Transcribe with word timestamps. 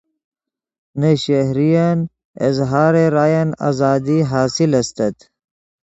نے 0.99 1.11
شہرین 1.23 1.97
اظہارِ 2.47 2.95
راین 3.15 3.49
آزادی 3.69 4.19
حاصل 4.31 4.71
استت 4.81 5.15